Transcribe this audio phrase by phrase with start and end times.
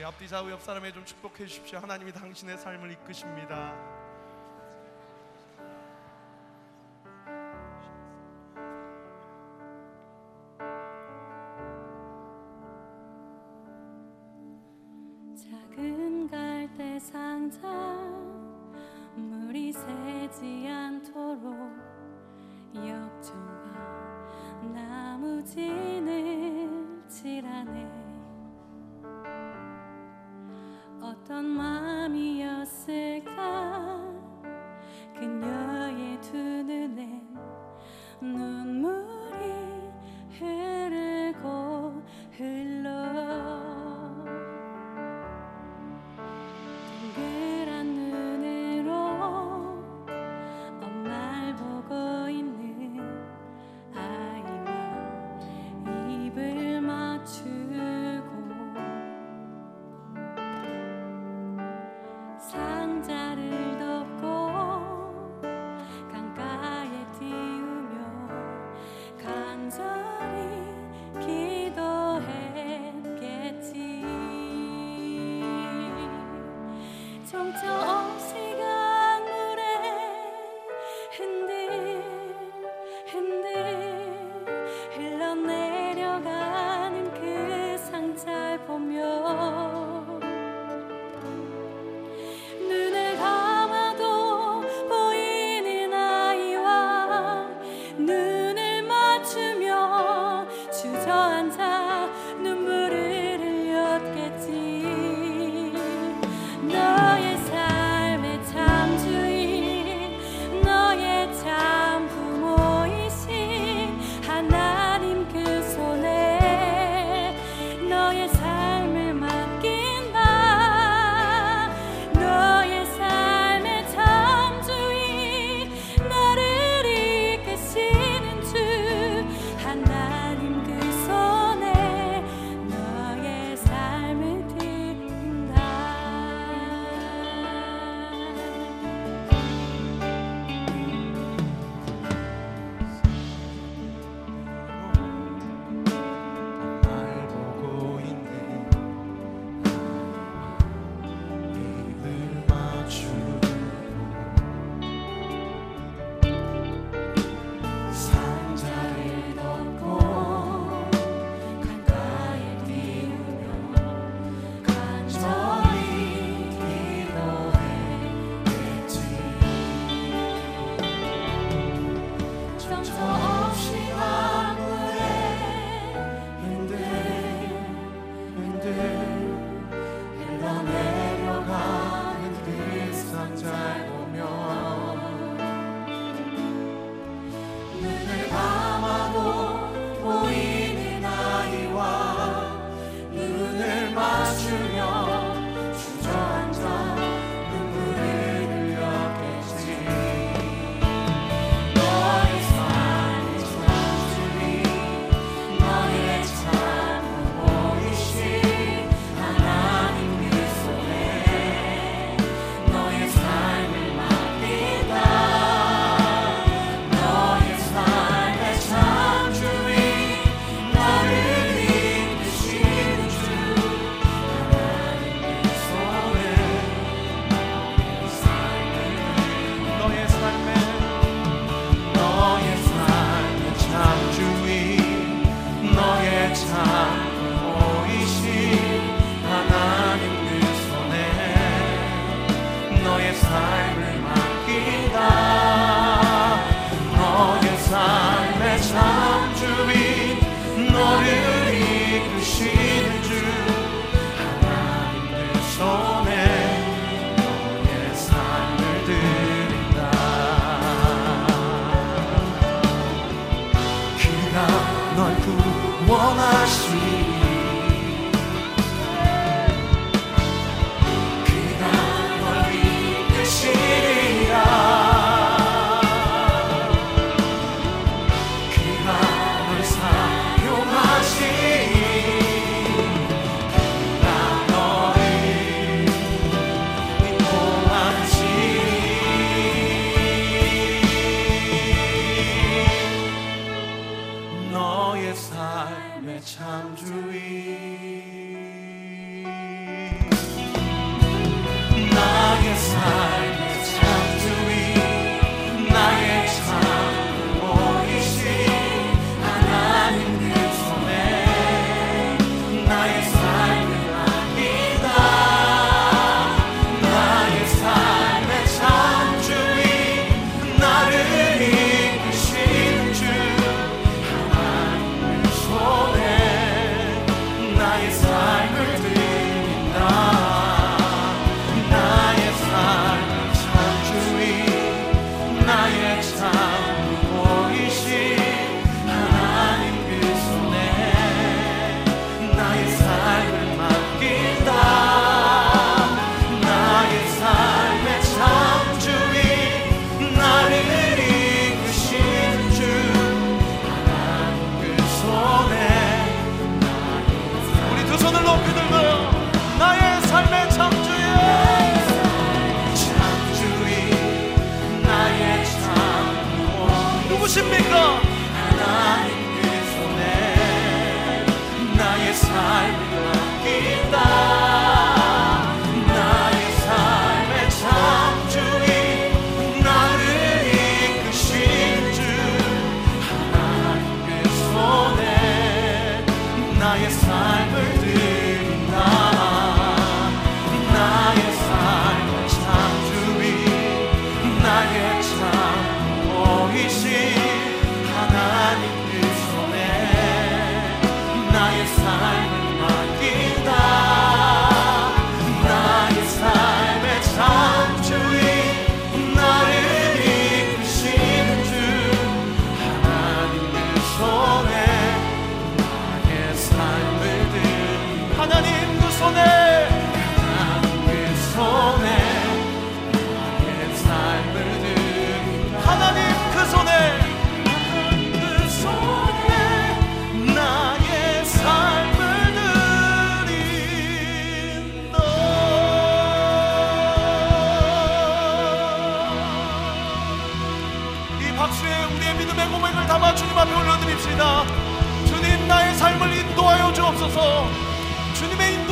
[0.00, 1.78] 우리 앞뒤 좌우 옆 사람에 좀 축복해 주십시오.
[1.78, 4.09] 하나님이 당신의 삶을 이끄십니다.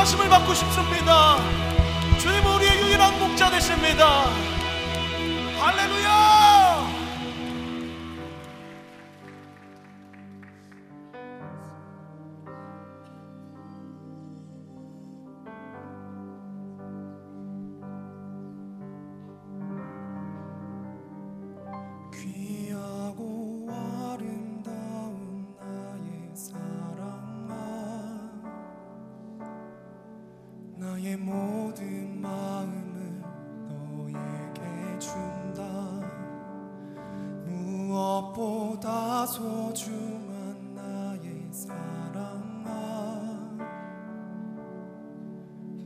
[0.00, 1.36] 인도하심을 받고 싶습니다.
[2.18, 4.24] 주님 우리의 유일한 목자 되십니다.
[5.58, 6.69] 할렐루야!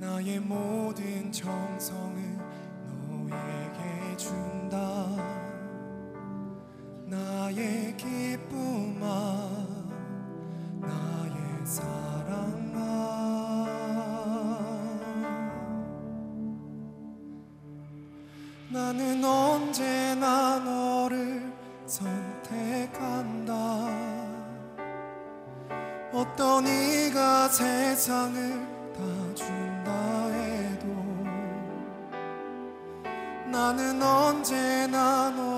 [0.00, 2.38] 나의 모든 정성을
[3.28, 4.78] 너에게 준다.
[7.04, 9.66] 나의 기쁨아
[10.80, 12.78] 나의 사랑아
[18.70, 21.52] 나는 언제나 너를
[21.86, 23.52] 선택한다.
[26.12, 28.77] 어떤 이가 세상을
[33.58, 35.57] 나는 언제나 너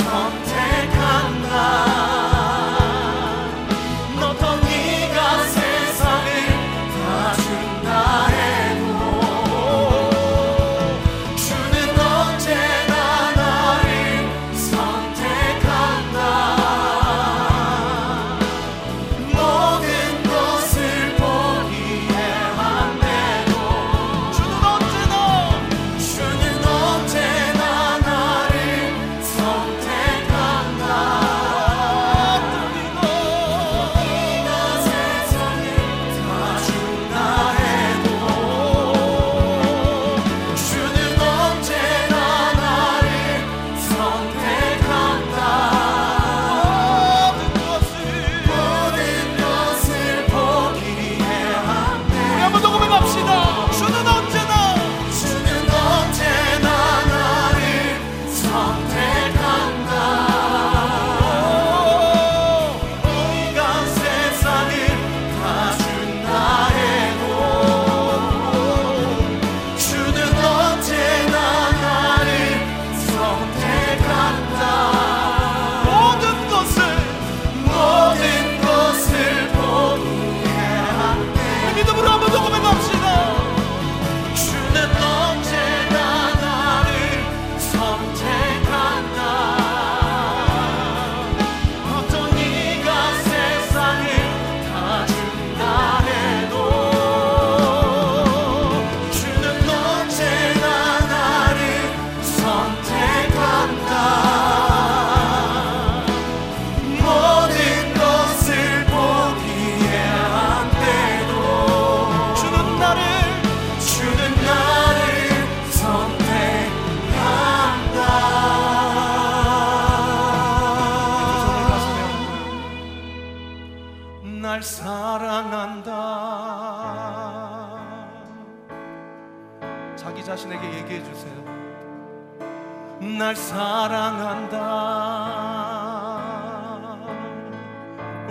[0.00, 1.79] Somte canta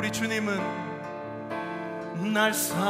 [0.10, 0.60] 우리 주님은
[2.34, 2.90] 날 사랑한다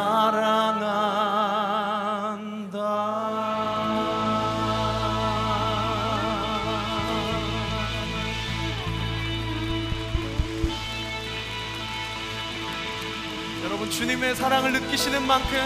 [13.66, 15.60] 여러분 주님의 사랑을 느끼시는 만큼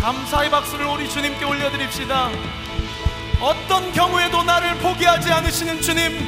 [0.00, 2.30] 감사의 박수를 우리 주님께 올려드립시다.
[3.38, 6.26] 어떤 경우에도 나를 포기하지 않으시는 주님,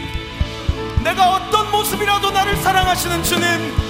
[1.02, 3.81] 내가 어떤 모습이라도 나를 사랑하시는 주님,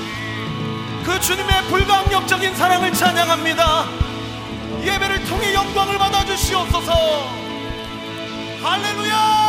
[1.05, 3.85] 그 주님의 불가항력적인 사랑을 찬양합니다.
[4.83, 6.93] 예배를 통해 영광을 받아 주시옵소서.
[8.62, 9.41] 할렐루야!